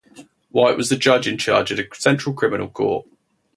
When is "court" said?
2.69-3.05